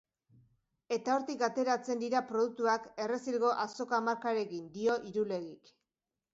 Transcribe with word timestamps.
Eta 0.95 1.13
hortik 1.17 1.43
ateratzen 1.47 2.01
dira 2.05 2.23
produktuak 2.33 2.89
Errezilgo 3.07 3.55
Azoka 3.67 4.03
markarekin, 4.09 4.67
dio 4.81 5.01
Irulegik. 5.15 5.75